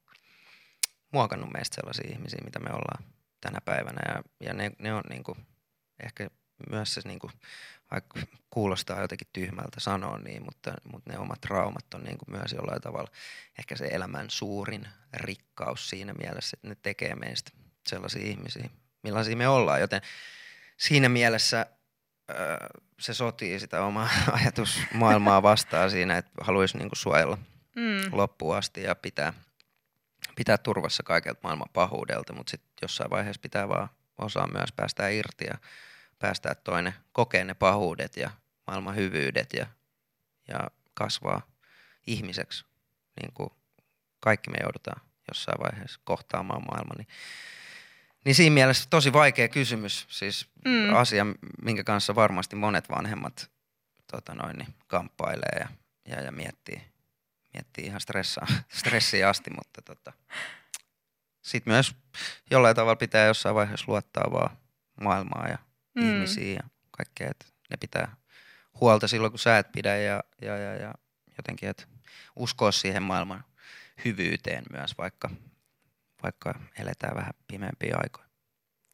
[1.13, 3.03] muokannut meistä sellaisia ihmisiä, mitä me ollaan
[3.41, 4.01] tänä päivänä.
[4.13, 5.37] Ja, ja ne, ne on niin kuin
[6.03, 6.27] ehkä
[6.69, 7.33] myös se niin kuin
[7.91, 12.51] vaikka kuulostaa jotenkin tyhmältä sanoa niin, mutta, mutta ne omat traumat on niin kuin myös
[12.53, 13.11] jollain tavalla
[13.59, 17.51] ehkä se elämän suurin rikkaus siinä mielessä, että ne tekee meistä
[17.87, 18.69] sellaisia ihmisiä,
[19.03, 19.81] millaisia me ollaan.
[19.81, 20.01] Joten
[20.77, 21.65] siinä mielessä
[22.99, 24.09] se sotii sitä omaa
[24.41, 27.37] ajatusmaailmaa vastaan siinä, että haluaisi niin kuin suojella
[27.75, 28.17] mm.
[28.17, 29.33] loppuun asti ja pitää,
[30.35, 35.45] pitää turvassa kaikelta maailman pahuudelta, mutta sitten jossain vaiheessa pitää vaan osaa myös päästä irti
[35.45, 35.57] ja
[36.19, 38.31] päästää toinen kokee ne pahuudet ja
[38.67, 39.67] maailman hyvyydet ja,
[40.47, 40.59] ja
[40.93, 41.41] kasvaa
[42.07, 42.65] ihmiseksi,
[43.21, 43.49] niin kuin
[44.19, 46.93] kaikki me joudutaan jossain vaiheessa kohtaamaan maailma.
[46.97, 47.07] Niin,
[48.25, 50.95] niin siinä mielessä tosi vaikea kysymys, siis mm.
[50.95, 51.25] asia,
[51.61, 53.51] minkä kanssa varmasti monet vanhemmat
[54.11, 55.67] tota noin, niin kamppailee ja,
[56.05, 56.81] ja, ja miettii,
[57.53, 58.47] miettii ihan stressaa,
[58.79, 60.13] stressiä asti, mutta tota,
[61.41, 61.95] sitten myös
[62.51, 64.57] jollain tavalla pitää jossain vaiheessa luottaa vaan
[65.01, 65.57] maailmaa ja
[65.97, 66.09] mm.
[66.09, 67.27] ihmisiä ja kaikkea.
[67.31, 68.15] Että ne pitää
[68.81, 70.93] huolta silloin, kun sä et pidä ja, ja, ja, ja
[71.37, 71.83] jotenkin, että
[72.35, 73.43] uskoa siihen maailman
[74.05, 75.29] hyvyyteen myös, vaikka,
[76.23, 78.27] vaikka eletään vähän pimeämpiä aikoja.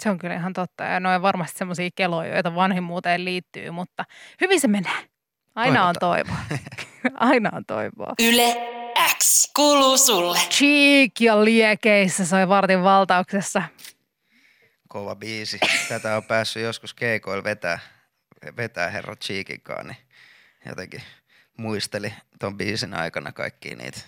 [0.04, 4.06] Se on kyllä ihan totta ja noin varmasti semmoisia keloja, joita vanhemmuuteen liittyy, mutta
[4.42, 5.10] hyvin se menee.
[5.56, 6.38] Aina on toivoa.
[7.20, 8.14] Aina on toivoa.
[8.20, 8.56] Yle
[9.18, 10.38] X kuuluu sulle.
[10.38, 13.62] Cheek ja liekeissä soi vartin valtauksessa
[14.94, 15.60] kova biisi.
[15.90, 17.80] Tätä on päässyt joskus keikoilla vetää,
[18.58, 19.98] vetää herra Cheekinkaan, niin
[20.66, 21.02] jotenkin
[21.58, 24.00] muisteli ton biisin aikana kaikki niitä,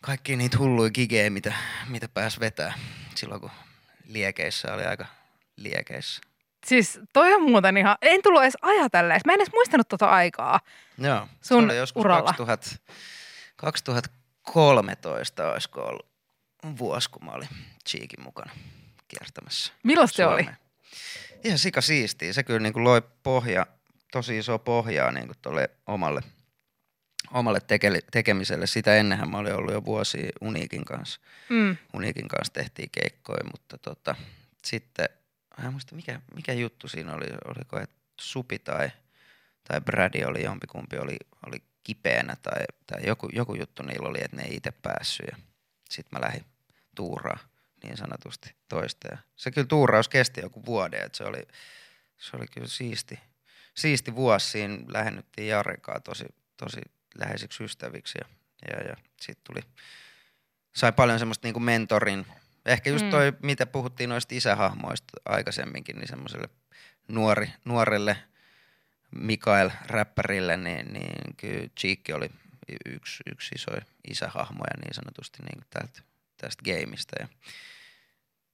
[0.00, 1.52] kaikki niitä hulluja gigejä, mitä,
[1.88, 2.74] mitä pääs vetää
[3.14, 3.50] silloin, kun
[4.06, 5.06] liekeissä oli aika
[5.56, 6.20] liekeissä.
[6.66, 10.60] Siis toi on muuten ihan, en tullut edes ajatella, mä en edes muistanut tota aikaa
[10.98, 12.22] Joo, sun se oli joskus uralla.
[12.22, 12.76] 2000,
[13.56, 16.06] 2013 olisiko ollut
[16.78, 17.48] vuosi, kun mä olin
[17.88, 18.52] Cheekin mukana
[19.10, 19.72] kiertämässä.
[19.82, 20.46] Millaista se oli?
[21.44, 22.32] Ihan sika siistiä.
[22.32, 23.66] Se kyllä niin kuin loi pohja,
[24.12, 26.20] tosi iso pohjaa niin kuin tolle omalle,
[27.30, 28.66] omalle teke, tekemiselle.
[28.66, 31.20] Sitä ennenhän mä olin ollut jo vuosi Uniikin kanssa.
[31.48, 31.76] Mm.
[31.94, 34.14] Uniikin kanssa tehtiin keikkoja, mutta tota,
[34.64, 35.08] sitten,
[35.64, 38.90] en muista mikä, mikä juttu siinä oli, oliko että Supi tai,
[39.68, 44.36] tai Brady oli jompikumpi, oli, oli kipeänä tai, tai joku, joku juttu niillä oli, että
[44.36, 45.36] ne ei itse päässyt ja
[45.90, 46.44] sitten mä lähdin
[46.94, 47.49] tuuraa
[47.82, 49.08] niin sanotusti toista.
[49.10, 51.42] Ja se kyllä tuuraus kesti joku vuoden, että se oli,
[52.18, 53.20] se oli kyllä siisti,
[53.74, 54.50] siisti vuosi.
[54.50, 56.24] Siinä lähennyttiin Jarikaa tosi,
[56.56, 56.80] tosi
[57.18, 58.28] läheisiksi ystäviksi ja,
[58.70, 59.60] ja, ja sitten tuli,
[60.72, 62.26] sai paljon semmoista niin kuin mentorin,
[62.66, 63.36] ehkä just toi, mm.
[63.42, 66.48] mitä puhuttiin noista isähahmoista aikaisemminkin, niin semmoiselle
[67.08, 68.16] nuori, nuorelle
[69.10, 72.30] Mikael räppärille, niin, niin kyllä Cheekki oli
[72.86, 73.70] yksi, yksi iso
[74.10, 76.02] isähahmoja niin sanotusti niin täältä,
[76.40, 77.16] tästä gameista.
[77.20, 77.28] Ja,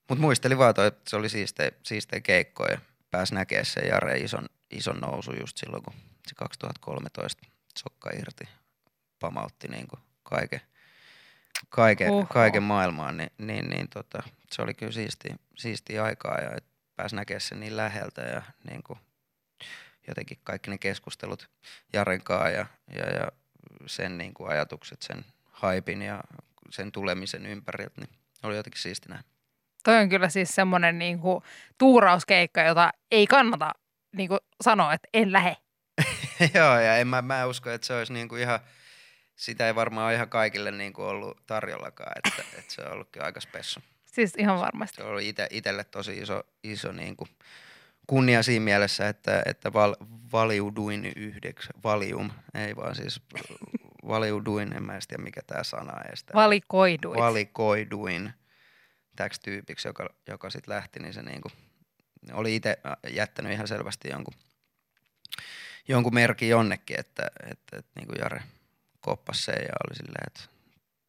[0.09, 2.79] mutta muistelin vaan toi, että se oli siistejä, siistejä keikkoja ja
[3.11, 5.95] pääsi näkemään sen Jare ison, ison nousu just silloin, kun
[6.29, 7.47] se 2013
[7.79, 8.45] sokka irti
[9.21, 10.61] pamautti niin kuin kaiken,
[11.69, 14.23] kaiken, kaiken maailmaan, niin, niin, niin tota,
[14.53, 16.59] se oli kyllä siisti, siisti aikaa ja
[16.97, 18.99] pääsi näkemään sen niin läheltä ja niin kuin,
[20.09, 21.49] jotenkin kaikki ne keskustelut
[21.93, 23.33] Jaren kanssa ja, ja, ja
[23.87, 26.21] sen niin kuin ajatukset, sen haipin ja
[26.71, 28.11] sen tulemisen ympäriltä, niin
[28.43, 29.25] oli jotenkin siisti näin.
[29.85, 31.45] Toi on kyllä siis semmoinen niin kuin
[31.79, 33.73] tuurauskeikka, jota ei kannata
[34.17, 35.57] niin kuin sanoa, että en lähe.
[36.55, 38.61] Joo, ja en mä, mä usko, että se olisi niin kuin ihan,
[39.37, 43.41] sitä ei varmaan ihan kaikille niin kuin ollut tarjollakaan, että, että se on ollutkin aika
[43.41, 43.81] spessu.
[44.05, 44.97] Siis ihan varmasti.
[44.97, 47.31] Se oli ite, itselle tosi iso, iso niin kuin
[48.07, 49.97] kunnia siinä mielessä, että, että val,
[50.33, 53.21] valiuduin yhdeksi, valium, ei vaan siis
[54.09, 56.25] valiuduin, en mä tiedä mikä tämä sana edes.
[56.35, 57.21] Valikoiduin.
[57.21, 58.33] Valikoiduin
[59.17, 61.49] täksi tyypiksi, joka, joka sitten lähti, niin se niinku,
[62.33, 62.79] oli itse
[63.11, 64.35] jättänyt ihan selvästi jonkun,
[65.89, 68.43] jonkun merkin jonnekin, että, että, että niin kuin Jare
[69.01, 70.41] koppasi sen ja oli silleen, että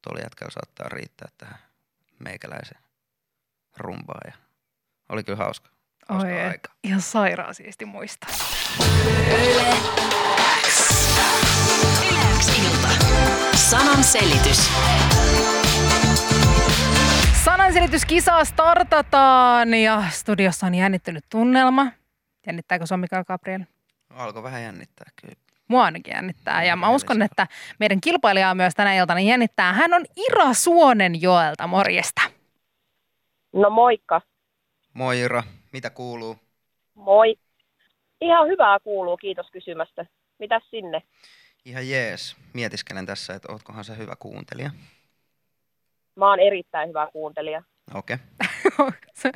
[0.02, 1.60] tuolla jätkällä saattaa riittää tähän
[2.20, 2.78] meikäläisen
[3.78, 4.38] rumbaan ja
[5.10, 5.70] oli kyllä hauska.
[6.10, 6.74] hauska Oi, aika.
[6.84, 8.28] ihan sairaan siisti muista.
[9.30, 9.78] Yle.
[12.62, 12.77] Yle.
[13.58, 14.72] Sanan selitys.
[17.46, 21.88] Sananselityskisaa startataan ja studiossa on jännittynyt tunnelma.
[22.48, 23.62] Jännittääkö se Mikael Gabriel?
[24.10, 25.36] Alkoi vähän jännittää kyllä.
[25.67, 27.48] Mua ainakin jännittää ja mä uskon, että
[27.80, 29.74] meidän kilpailijaa myös tänä iltana jännittää.
[29.74, 32.22] Hän on Ira Suonen joelta, morjesta.
[33.54, 34.22] No moikka.
[34.93, 35.43] Moi Ira,
[35.74, 36.36] mitä kuuluu?
[36.96, 37.36] Moi.
[38.22, 40.06] Ihan hyvää kuuluu, kiitos kysymästä.
[40.39, 41.02] Mitäs sinne?
[41.65, 42.36] Ihan jees.
[42.54, 44.72] Mietiskelen tässä, että ootkohan se hyvä kuuntelija.
[46.15, 47.63] Mä oon erittäin hyvä kuuntelija.
[47.93, 48.17] Okei.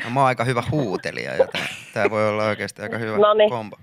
[0.04, 1.62] No, mä oon aika hyvä huutelija, joten
[1.94, 3.50] tää voi olla oikeasti aika hyvä Noniin.
[3.50, 3.78] kombo.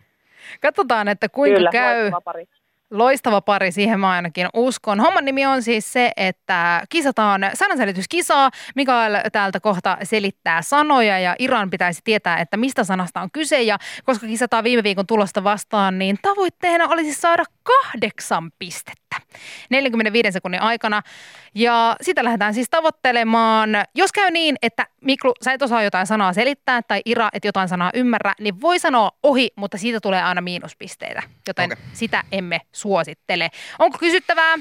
[0.60, 2.10] Katsotaan, että kuinka Kyllä, käy.
[2.24, 2.44] pari.
[2.90, 5.00] Loistava pari, siihen mä ainakin uskon.
[5.00, 8.50] Homman nimi on siis se, että kisataan sananselityskisaa.
[8.74, 13.62] Mikael täältä kohta selittää sanoja ja Iran pitäisi tietää, että mistä sanasta on kyse.
[13.62, 19.07] Ja koska kisataan viime viikon tulosta vastaan, niin tavoitteena olisi saada kahdeksan pistettä
[19.70, 21.02] 45 sekunnin aikana.
[21.54, 23.70] Ja sitä lähdetään siis tavoittelemaan.
[23.94, 27.68] Jos käy niin, että Miklu, sä et osaa jotain sanaa selittää tai Ira, et jotain
[27.68, 31.22] sanaa ymmärrä, niin voi sanoa ohi, mutta siitä tulee aina miinuspisteitä.
[31.46, 31.84] Joten Okei.
[31.92, 33.50] sitä emme suosittele.
[33.78, 34.54] Onko kysyttävää?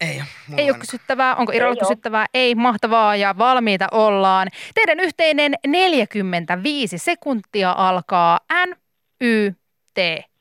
[0.00, 0.22] Ei,
[0.56, 1.34] Ei ole kysyttävää.
[1.36, 2.26] Onko Iralla kysyttävää?
[2.34, 2.54] Ei.
[2.54, 4.48] Mahtavaa ja valmiita ollaan.
[4.74, 8.76] Teidän yhteinen 45 sekuntia alkaa N,
[9.20, 9.52] Y,
[9.94, 9.98] T,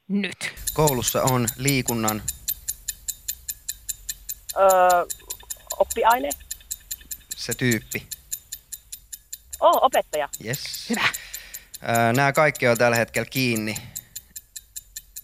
[0.07, 0.53] nyt.
[0.73, 2.21] Koulussa on liikunnan
[4.59, 5.05] Öö,
[5.79, 6.29] oppiaine.
[7.37, 8.07] se tyyppi.
[9.59, 10.29] Oh, opettaja.
[10.45, 10.89] Yes.
[10.89, 11.07] Hyvä.
[12.13, 13.75] Nämä kaikki on tällä hetkellä kiinni.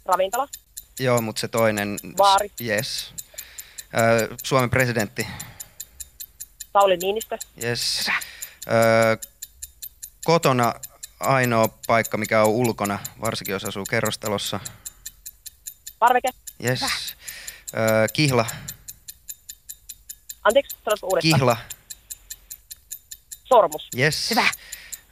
[0.06, 0.48] Ravintola.
[1.00, 2.00] Joo, mutta se toinen...
[2.16, 2.52] Baari.
[2.62, 3.14] Yes.
[3.98, 5.28] Ö, Suomen presidentti.
[6.74, 7.38] Sauli Niinistö.
[7.64, 8.08] Yes.
[8.68, 9.28] Ö,
[10.26, 10.74] kotona
[11.20, 14.60] ainoa paikka, mikä on ulkona, varsinkin jos asuu kerrostalossa.
[16.00, 16.30] Parveke.
[16.64, 16.82] Yes.
[16.82, 18.46] Ö, kihla.
[20.46, 21.40] Anteeksi, sanotko uudestaan?
[21.40, 21.58] Kihla.
[23.44, 23.90] Sormus.
[23.98, 24.30] Yes.
[24.30, 24.48] Hyvä.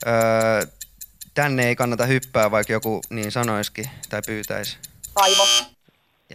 [0.08, 0.68] Ö,
[1.34, 4.78] tänne ei kannata hyppää, vaikka joku niin sanoisikin tai pyytäisi.
[5.14, 5.44] Kaivo.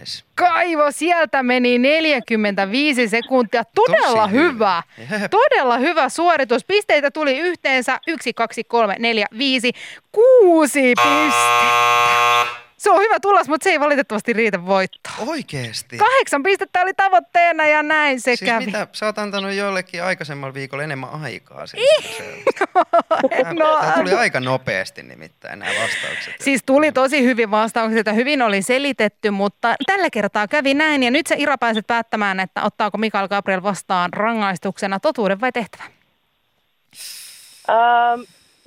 [0.00, 0.24] Yes.
[0.34, 3.64] Kaivo, sieltä meni 45 sekuntia.
[3.74, 4.82] Todella Tosi hyvä.
[4.98, 5.30] Jep.
[5.30, 6.64] Todella hyvä suoritus.
[6.64, 9.72] Pisteitä tuli yhteensä 1, 2, 3, 4, 5,
[10.12, 12.67] 6 pistettä.
[12.78, 15.28] Se on hyvä tulos, mutta se ei valitettavasti riitä voittoon.
[15.28, 15.98] Oikeesti?
[15.98, 18.66] Kahdeksan pistettä oli tavoitteena ja näin se siis kävi.
[18.66, 21.66] mitä, sä oot antanut jollekin aikaisemmalla viikolla enemmän aikaa.
[21.66, 21.82] Siis,
[23.42, 26.34] Tää, No, tää tuli aika nopeasti nimittäin nämä vastaukset.
[26.40, 31.02] Siis tuli tosi hyvin vastaukset ja hyvin oli selitetty, mutta tällä kertaa kävi näin.
[31.02, 35.86] Ja nyt se Ira pääset päättämään, että ottaako Mikael Gabriel vastaan rangaistuksena totuuden vai tehtävän.
[37.68, 37.76] Öö,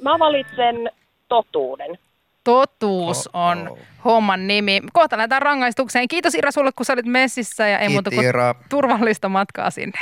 [0.02, 0.92] mä valitsen
[1.28, 2.00] totuuden.
[2.44, 3.80] Totuus on Oh-oh.
[4.06, 4.82] homman nimi.
[4.94, 6.08] Kohta lähdetään rangaistukseen.
[6.08, 8.56] Kiitos Ira sulle, kun sä olit messissä ja ei muuta Kiitti kuin Ira.
[8.70, 10.00] turvallista matkaa sinne.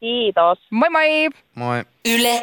[0.00, 0.58] Kiitos.
[0.70, 1.28] Moi moi!
[1.54, 1.84] Moi.
[2.14, 2.42] Yle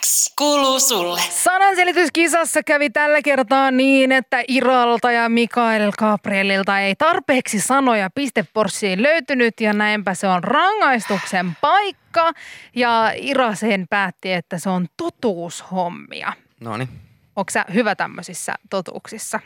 [0.00, 1.20] X kuuluu sulle.
[1.20, 9.60] Sananselityskisassa kävi tällä kertaa niin, että Iralta ja Mikael Gabrielilta ei tarpeeksi sanoja pisteporssiin löytynyt
[9.60, 12.32] ja näinpä se on rangaistuksen paikka.
[12.76, 16.32] Ja Ira sen päätti, että se on totuushommia.
[16.60, 16.88] No niin.
[17.36, 19.40] Onko sä hyvä tämmöisissä totuuksissa?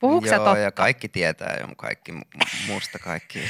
[0.00, 0.58] Puhuuko sä Joo, totta?
[0.58, 3.40] ja kaikki tietää jo kaikki mu- musta kaikki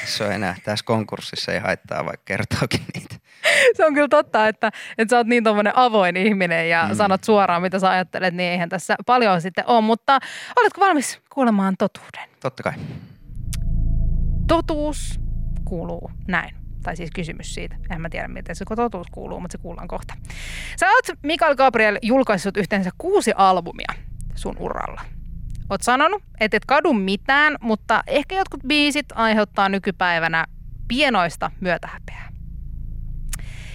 [0.00, 3.14] Tässä on enää, tässä konkurssissa ei haittaa, vaikka kertookin niitä.
[3.76, 6.94] Se on kyllä totta, että, että sä oot niin tommonen avoin ihminen ja mm.
[6.94, 9.80] sanot suoraan, mitä sä ajattelet, niin eihän tässä paljon sitten ole.
[9.80, 10.18] Mutta
[10.60, 12.28] oletko valmis kuulemaan totuuden?
[12.40, 12.72] Totta kai.
[14.48, 15.20] Totuus
[15.64, 16.61] kuuluu näin.
[16.82, 17.76] Tai siis kysymys siitä.
[17.90, 20.14] En mä tiedä, miten se totuus kuuluu, mutta se kuullaan kohta.
[20.80, 23.94] Sä oot, Mikael Gabriel, julkaissut yhteensä kuusi albumia
[24.34, 25.00] sun uralla.
[25.70, 30.46] Oot sanonut, että et kadu mitään, mutta ehkä jotkut biisit aiheuttaa nykypäivänä
[30.88, 32.32] pienoista myötähäpeää.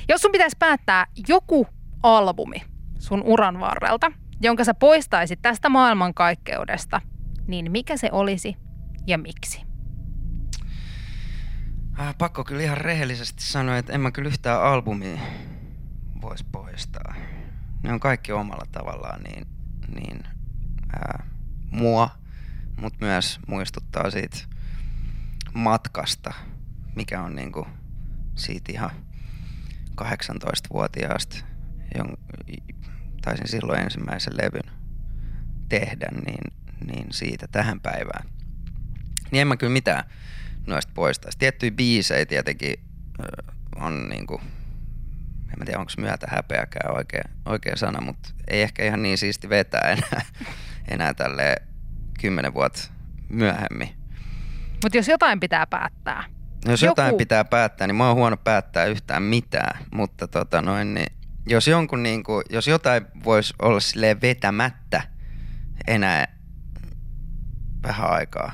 [0.09, 1.67] Jos sun pitäisi päättää joku
[2.03, 2.63] albumi
[2.99, 7.01] sun uran varrelta, jonka sä poistaisit tästä maailmankaikkeudesta,
[7.47, 8.55] niin mikä se olisi
[9.07, 9.66] ja miksi?
[11.99, 15.21] Äh, pakko kyllä ihan rehellisesti sanoa, että en mä kyllä yhtään albumia
[16.21, 17.13] voisi poistaa.
[17.83, 19.47] Ne on kaikki omalla tavallaan niin,
[19.95, 20.23] niin
[20.93, 21.25] ää,
[21.71, 22.09] mua,
[22.81, 24.37] mutta myös muistuttaa siitä
[25.53, 26.33] matkasta,
[26.95, 27.67] mikä on niinku
[28.35, 28.91] siitä ihan
[30.01, 31.35] 18-vuotiaasta,
[31.97, 32.17] jon,
[33.21, 34.73] taisin silloin ensimmäisen levyn
[35.69, 36.53] tehdä, niin,
[36.85, 38.29] niin siitä tähän päivään.
[39.31, 40.03] Niin en mä kyllä mitään
[40.67, 41.37] noista poistaisi.
[41.37, 42.73] Tiettyjä biisejä tietenkin
[43.75, 44.41] on niinku,
[45.47, 49.49] en mä tiedä onko myötä häpeäkään oikea, oikea sana, mutta ei ehkä ihan niin siisti
[49.49, 50.25] vetää enää,
[50.93, 51.55] enää tälle
[52.19, 52.81] kymmenen vuotta
[53.29, 53.89] myöhemmin.
[54.83, 56.23] Mutta jos jotain pitää päättää,
[56.65, 60.61] No jos Joku- jotain pitää päättää, niin mä oon huono päättää yhtään mitään, mutta tota
[60.61, 61.13] noin, niin
[61.47, 65.01] jos, jonkun niinku, jos jotain voisi olla silleen vetämättä
[65.87, 66.37] enää
[67.83, 68.51] vähän aikaa,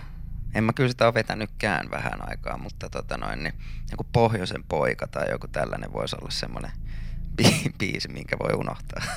[0.55, 3.53] en mä kyllä sitä ole vetänytkään vähän aikaa, mutta tota noin, niin
[3.91, 6.71] joku Pohjoisen poika tai joku tällainen voisi olla semmoinen
[7.41, 9.03] bi- biisi, minkä voi unohtaa.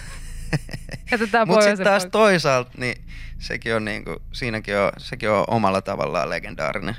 [1.46, 2.10] Mutta sitten taas poika.
[2.10, 3.04] toisaalta, niin
[3.38, 6.96] sekin on, niinku, siinäkin on, sekin on omalla tavallaan legendaarinen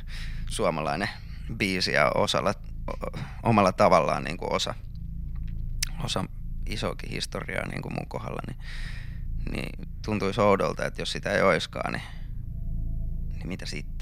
[0.49, 1.09] suomalainen
[1.57, 2.53] biisi ja osalla,
[2.87, 4.73] o- omalla tavallaan niinku osa,
[6.03, 6.25] osa
[6.65, 8.57] isokin historiaa niin kuin mun kohdalla, niin,
[9.51, 12.03] niin tuntuisi oudolta, että jos sitä ei oiskaan, niin,
[13.37, 13.96] niin mitä sitten?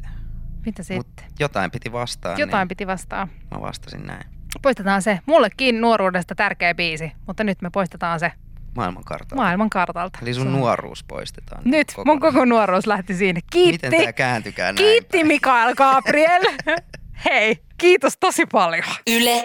[0.65, 1.25] Mitä Mut sitten?
[1.39, 3.27] jotain piti vastaa, Jotain niin piti vastaa.
[3.51, 4.23] mä vastasin näin.
[4.61, 5.19] Poistetaan se.
[5.25, 8.31] Mullekin nuoruudesta tärkeä biisi, mutta nyt me poistetaan se
[8.75, 9.35] Maailmankartalta.
[9.35, 10.19] maailman kartalta.
[10.21, 11.61] Eli sun nuoruus poistetaan.
[11.65, 13.39] Nyt mun koko nuoruus lähti siinä.
[13.51, 13.87] Kiitti.
[13.87, 15.27] Miten tää kääntykään näin Kiitti päin?
[15.27, 16.41] Mikael Gabriel.
[17.25, 18.83] Hei, kiitos tosi paljon.
[19.07, 19.43] Yle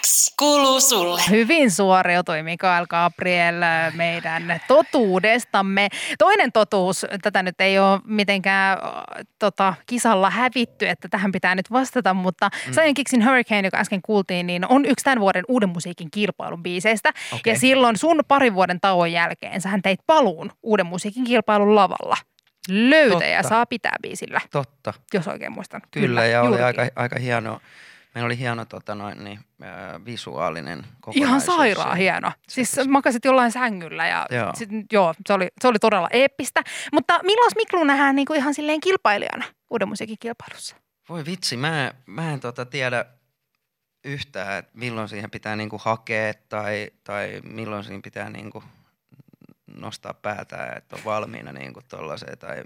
[0.00, 1.22] X kuuluu sulle.
[1.30, 3.54] Hyvin suoriutui Mikael Gabriel
[3.94, 5.88] meidän totuudestamme.
[6.18, 11.70] Toinen totuus, tätä nyt ei ole mitenkään äh, tota, kisalla hävitty, että tähän pitää nyt
[11.70, 12.72] vastata, mutta mm.
[12.72, 17.10] Zion Kicksin Hurricane, joka äsken kuultiin, niin on yksi tämän vuoden uuden musiikin kilpailun biiseistä.
[17.32, 17.52] Okei.
[17.52, 22.16] Ja silloin sun parin vuoden tauon jälkeen sähän teit paluun uuden musiikin kilpailun lavalla.
[22.68, 23.48] Löytäjä Totta.
[23.48, 24.92] saa pitää biisillä, Totta.
[25.14, 25.80] jos oikein muistan.
[25.90, 26.66] Kyllä, Kyllä ja oli juurikin.
[26.66, 27.60] aika, aika hieno,
[28.14, 32.12] meillä oli hieno tota noin, niin, äh, visuaalinen Ihan kokonaisuus sairaan siinä.
[32.12, 32.32] hieno.
[32.48, 34.52] Siis makasit jollain sängyllä ja Joo.
[34.54, 36.62] sit, joo, se, oli, se oli todella eeppistä.
[36.92, 40.76] Mutta milloin Miklu nähdään niinku ihan silleen kilpailijana uuden musiikin kilpailussa?
[41.08, 43.04] Voi vitsi, mä, mä en tota tiedä
[44.04, 48.62] yhtään, että milloin siihen pitää niinku hakea tai, tai milloin siinä pitää niinku
[49.76, 52.62] nostaa päätä, että on valmiina niinku tollaiseen tai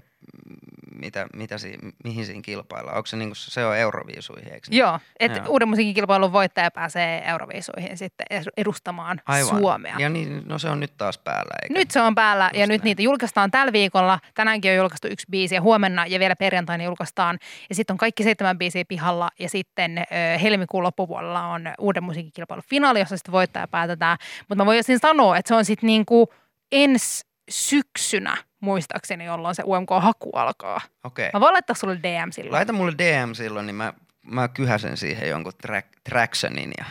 [0.99, 2.97] mitä, mitä si, mihin siinä kilpaillaan.
[2.97, 4.79] Onko se, niinku, se on euroviisuihin, eikö niin?
[4.79, 9.59] Joo, että uuden musiikin kilpailun voittaja pääsee Euroviisuihin sitten edustamaan Aivan.
[9.59, 9.95] Suomea.
[9.99, 11.73] Ja niin, no se on nyt taas päällä, eikä?
[11.79, 12.85] Nyt se on päällä ja Just nyt näin.
[12.85, 14.19] niitä julkaistaan tällä viikolla.
[14.33, 17.39] Tänäänkin on julkaistu yksi biisi ja huomenna ja vielä perjantaina julkaistaan.
[17.69, 22.63] Ja sitten on kaikki seitsemän biisiä pihalla ja sitten ö, helmikuun loppupuolella on uuden musiikkikilpailun
[22.69, 24.17] finaali, jossa sitten voittaja päätetään.
[24.49, 26.33] Mutta mä voisin sanoa, että se on sitten niinku
[26.71, 30.81] ensi syksynä muistaakseni, jolloin se UMK-haku alkaa.
[31.03, 31.29] Okei.
[31.33, 32.51] Mä voin laittaa sulle DM silloin.
[32.51, 33.93] Laita mulle DM silloin, niin mä,
[34.25, 36.85] mä kyhäsen siihen jonkun track, tractionin ja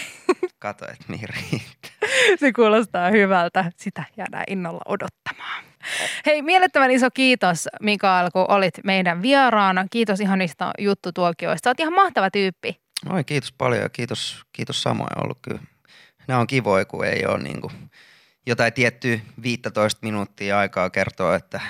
[0.58, 1.90] kato, että mihin riittää.
[2.40, 3.72] Se kuulostaa hyvältä.
[3.76, 5.64] Sitä jäädään innolla odottamaan.
[6.26, 9.86] Hei, mielettömän iso kiitos Mikael, kun olit meidän vieraana.
[9.90, 11.70] Kiitos ihanista juttutuokioista.
[11.70, 12.80] Oot ihan mahtava tyyppi.
[13.10, 15.60] Oi, kiitos paljon ja kiitos, kiitos samoin ollut kyllä.
[16.28, 17.72] Nämä on kivoja, kun ei ole niinku
[18.46, 21.60] jotain tiettyä 15 minuuttia aikaa kertoa, että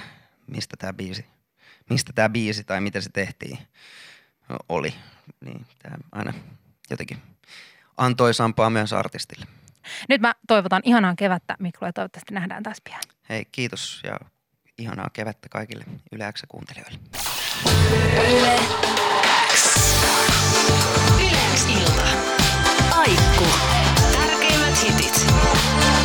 [0.47, 1.27] mistä tämä biisi,
[1.91, 3.59] mistä tämä biisi tai miten se tehtiin
[4.69, 4.95] oli.
[5.45, 6.33] Niin tämä aina
[6.91, 7.23] jotenkin
[7.97, 9.47] antoisampaa myös artistille.
[10.09, 13.01] Nyt mä toivotan ihanaa kevättä Miklu, ja toivottavasti nähdään taas pian.
[13.29, 14.17] Hei kiitos ja
[14.79, 16.99] ihanaa kevättä kaikille yleäksä kuuntelijoille.
[18.31, 18.59] Yle
[19.53, 19.65] X.
[21.21, 22.05] Yle X ilta.
[22.91, 23.45] Aikku.
[24.13, 25.27] Tärkeimmät hitit.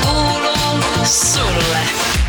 [0.03, 0.44] Kuul
[1.05, 2.24] Soul.